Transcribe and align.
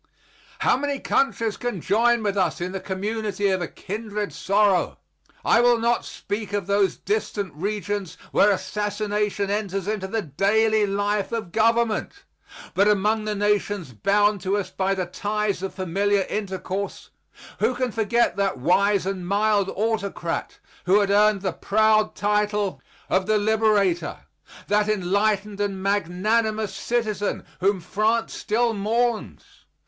How 0.61 0.75
many 0.77 0.97
countries 0.99 1.57
can 1.57 1.79
join 1.79 2.23
with 2.23 2.35
us 2.35 2.59
in 2.59 2.71
the 2.71 2.79
community 2.79 3.49
of 3.49 3.61
a 3.61 3.67
kindred 3.67 4.33
sorrow! 4.33 4.97
I 5.45 5.61
will 5.61 5.77
not 5.77 6.05
speak 6.05 6.53
of 6.53 6.65
those 6.65 6.97
distant 6.97 7.53
regions 7.53 8.17
where 8.31 8.49
assassination 8.49 9.51
enters 9.51 9.87
into 9.87 10.07
the 10.07 10.23
daily 10.23 10.87
life 10.87 11.31
of 11.31 11.51
government. 11.51 12.23
But 12.73 12.87
among 12.87 13.25
the 13.25 13.35
nations 13.35 13.93
bound 13.93 14.41
to 14.41 14.57
us 14.57 14.71
by 14.71 14.95
the 14.95 15.05
ties 15.05 15.61
of 15.61 15.75
familiar 15.75 16.25
intercourse 16.31 17.11
who 17.59 17.75
can 17.75 17.91
forget 17.91 18.35
that 18.37 18.57
wise 18.57 19.05
and 19.05 19.27
mild 19.27 19.69
autocrat 19.69 20.57
who 20.87 20.99
had 20.99 21.11
earned 21.11 21.41
the 21.43 21.53
proud 21.53 22.15
title 22.15 22.81
of 23.07 23.27
the 23.27 23.37
liberator? 23.37 24.21
that 24.67 24.89
enlightened 24.89 25.61
and 25.61 25.83
magnanimous 25.83 26.73
citizen 26.73 27.45
whom 27.59 27.79
France 27.79 28.33
still 28.33 28.73
mourns? 28.73 29.43